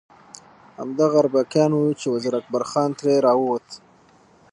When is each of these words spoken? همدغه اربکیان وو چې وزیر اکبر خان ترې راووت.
همدغه 0.79 1.15
اربکیان 1.21 1.71
وو 1.73 1.97
چې 1.99 2.07
وزیر 2.13 2.33
اکبر 2.39 2.63
خان 2.71 2.89
ترې 2.99 3.13
راووت. 3.25 3.67